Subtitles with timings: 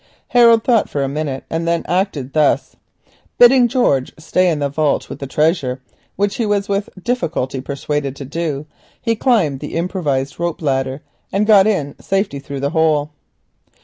[0.29, 2.75] Harold thought for a minute, and then acted thus.
[3.37, 5.79] Bidding George stay in the vault with the treasure,
[6.15, 8.65] which he was with difficulty persuaded to do,
[8.99, 11.01] he climbed the improvised rope ladder,
[11.31, 13.11] and got in safety through the hole.